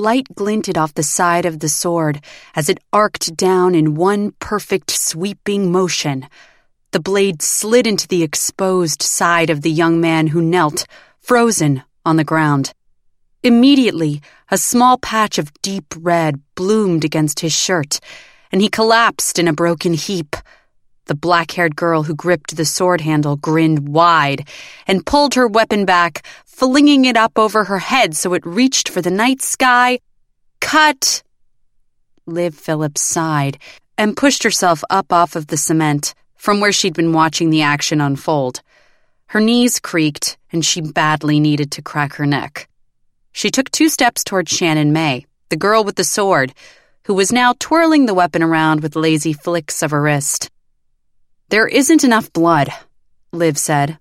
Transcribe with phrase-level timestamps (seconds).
[0.00, 2.20] light glinted off the side of the sword
[2.56, 6.26] as it arced down in one perfect sweeping motion.
[6.92, 10.86] The blade slid into the exposed side of the young man who knelt,
[11.20, 12.72] frozen, on the ground.
[13.42, 18.00] Immediately, a small patch of deep red bloomed against his shirt,
[18.50, 20.34] and he collapsed in a broken heap.
[21.10, 24.46] The black haired girl who gripped the sword handle grinned wide
[24.86, 29.02] and pulled her weapon back, flinging it up over her head so it reached for
[29.02, 29.98] the night sky.
[30.60, 31.24] Cut!
[32.26, 33.58] Liv Phillips sighed
[33.98, 38.00] and pushed herself up off of the cement from where she'd been watching the action
[38.00, 38.62] unfold.
[39.30, 42.68] Her knees creaked and she badly needed to crack her neck.
[43.32, 46.54] She took two steps toward Shannon May, the girl with the sword,
[47.06, 50.50] who was now twirling the weapon around with lazy flicks of her wrist.
[51.50, 52.68] There isn't enough blood,
[53.32, 53.98] Liv said.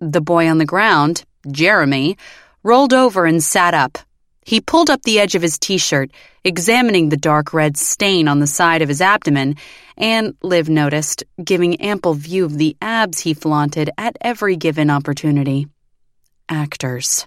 [0.00, 2.18] The boy on the ground, Jeremy,
[2.62, 3.96] rolled over and sat up.
[4.44, 6.10] He pulled up the edge of his t shirt,
[6.44, 9.56] examining the dark red stain on the side of his abdomen,
[9.96, 15.68] and, Liv noticed, giving ample view of the abs he flaunted at every given opportunity.
[16.50, 17.26] Actors.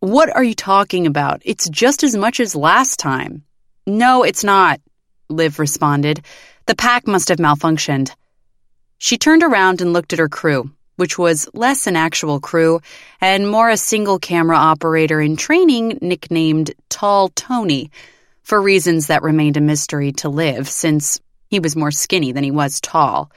[0.00, 1.40] What are you talking about?
[1.46, 3.44] It's just as much as last time.
[3.86, 4.82] No, it's not,
[5.30, 6.22] Liv responded.
[6.68, 8.14] The pack must have malfunctioned.
[8.98, 12.82] She turned around and looked at her crew, which was less an actual crew
[13.22, 17.90] and more a single camera operator in training nicknamed Tall Tony,
[18.42, 22.50] for reasons that remained a mystery to Liv since he was more skinny than he
[22.50, 23.32] was tall.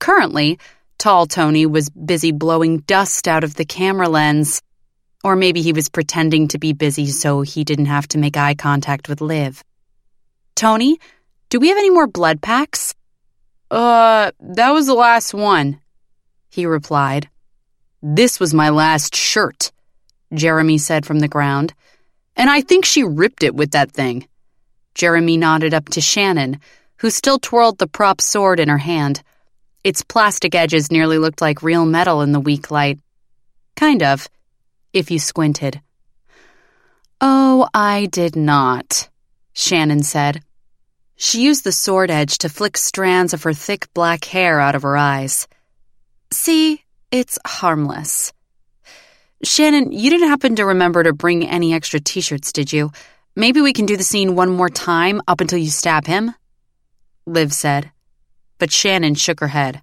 [0.00, 0.58] Currently,
[0.98, 4.60] Tall Tony was busy blowing dust out of the camera lens.
[5.22, 8.56] Or maybe he was pretending to be busy so he didn't have to make eye
[8.56, 9.62] contact with Liv.
[10.56, 10.98] Tony,
[11.52, 12.94] do we have any more blood packs?
[13.70, 15.78] Uh, that was the last one,
[16.48, 17.28] he replied.
[18.02, 19.70] This was my last shirt,
[20.32, 21.74] Jeremy said from the ground.
[22.36, 24.26] And I think she ripped it with that thing.
[24.94, 26.58] Jeremy nodded up to Shannon,
[26.96, 29.22] who still twirled the prop sword in her hand.
[29.84, 32.98] Its plastic edges nearly looked like real metal in the weak light.
[33.76, 34.26] Kind of,
[34.94, 35.82] if you squinted.
[37.20, 39.10] Oh, I did not,
[39.52, 40.40] Shannon said.
[41.24, 44.82] She used the sword edge to flick strands of her thick black hair out of
[44.82, 45.46] her eyes.
[46.32, 48.32] See, it's harmless.
[49.44, 52.90] Shannon, you didn't happen to remember to bring any extra t shirts, did you?
[53.36, 56.34] Maybe we can do the scene one more time up until you stab him?
[57.24, 57.92] Liv said.
[58.58, 59.80] But Shannon shook her head.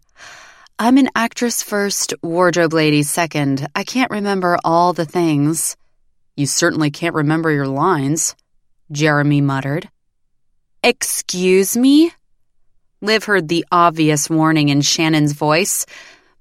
[0.77, 3.65] I'm an actress first, wardrobe lady second.
[3.73, 5.77] I can't remember all the things.
[6.35, 8.35] You certainly can't remember your lines,
[8.91, 9.89] Jeremy muttered.
[10.81, 12.13] Excuse me?
[13.01, 15.85] Liv heard the obvious warning in Shannon's voice,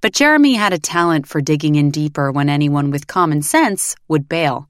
[0.01, 4.29] but Jeremy had a talent for digging in deeper when anyone with common sense would
[4.29, 4.69] bail.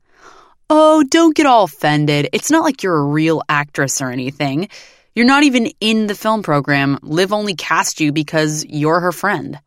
[0.71, 2.31] Oh, don't get all offended.
[2.33, 4.71] It's not like you're a real actress or anything.
[5.15, 6.99] You're not even in the film program.
[7.03, 9.59] Liv only cast you because you're her friend.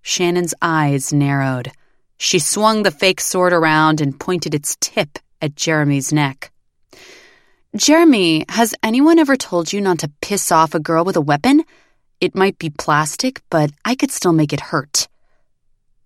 [0.00, 1.70] Shannon's eyes narrowed.
[2.16, 6.50] She swung the fake sword around and pointed its tip at Jeremy's neck.
[7.76, 11.64] Jeremy, has anyone ever told you not to piss off a girl with a weapon?
[12.20, 15.08] It might be plastic, but I could still make it hurt.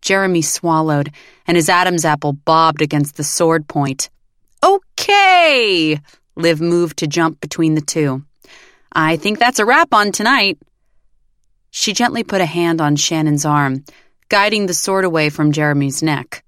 [0.01, 1.13] Jeremy swallowed,
[1.47, 4.09] and his Adam's apple bobbed against the sword point.
[4.65, 6.01] Okay!
[6.37, 8.25] Liv moved to jump between the two.
[8.91, 10.57] I think that's a wrap on tonight.
[11.71, 13.85] She gently put a hand on Shannon's arm,
[14.31, 16.43] guiding the sword away from Jeremy's neck.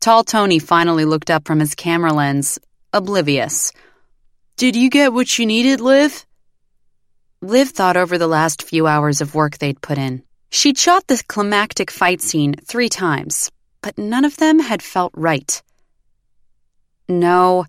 [0.00, 2.58] Tall Tony finally looked up from his camera lens,
[2.94, 3.72] oblivious.
[4.58, 6.26] Did you get what you needed, Liv?
[7.40, 10.24] Liv thought over the last few hours of work they'd put in.
[10.50, 13.52] She'd shot the climactic fight scene three times,
[13.82, 15.62] but none of them had felt right.
[17.08, 17.66] No,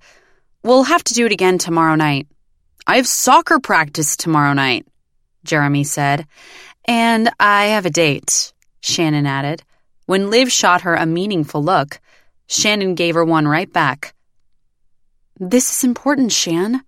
[0.64, 2.26] we'll have to do it again tomorrow night.
[2.88, 4.88] I have soccer practice tomorrow night,
[5.44, 6.26] Jeremy said.
[6.86, 8.52] And I have a date,
[8.82, 9.62] Shannon added.
[10.08, 12.00] When Liv shot her a meaningful look,
[12.48, 14.16] Shannon gave her one right back.
[15.42, 16.84] This is important, Shan.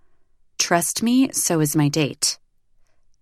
[0.59, 2.37] Trust me, so is my date.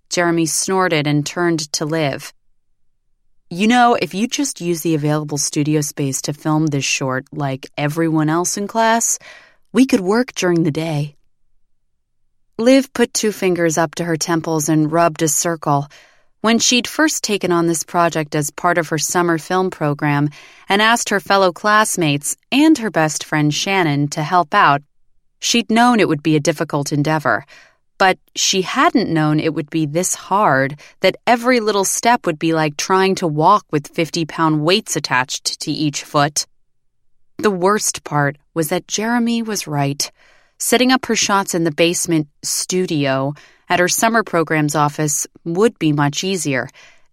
[0.10, 2.34] Jeremy snorted and turned to Liv.
[3.52, 7.70] You know, if you just use the available studio space to film this short like
[7.78, 9.20] everyone else in class,
[9.72, 11.16] we could work during the day.
[12.58, 15.86] Liv put two fingers up to her temples and rubbed a circle.
[16.42, 20.32] When she'd first taken on this project as part of her summer film program
[20.68, 24.82] and asked her fellow classmates and her best friend Shannon to help out,
[25.40, 27.46] She'd known it would be a difficult endeavor,
[27.98, 32.54] but she hadn't known it would be this hard, that every little step would be
[32.54, 36.46] like trying to walk with 50 pound weights attached to each foot.
[37.38, 40.12] The worst part was that Jeremy was right.
[40.58, 43.34] Setting up her shots in the basement studio
[43.70, 46.68] at her summer program's office would be much easier,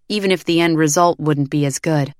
[0.09, 2.13] even if the end result wouldn't be as good.